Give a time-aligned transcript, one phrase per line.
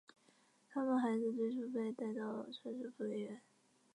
[0.71, 3.39] 他们的孩子最初被带到城市福利院。